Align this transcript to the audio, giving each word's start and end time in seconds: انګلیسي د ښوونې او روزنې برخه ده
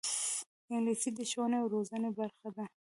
انګلیسي 0.73 1.09
د 1.15 1.19
ښوونې 1.29 1.57
او 1.61 1.67
روزنې 1.73 2.09
برخه 2.17 2.49
ده 2.55 2.65